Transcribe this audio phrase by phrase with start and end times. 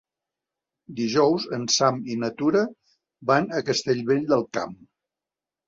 [0.99, 2.65] Dijous en Sam i na Tura
[3.33, 4.77] van a Castellvell del Camp.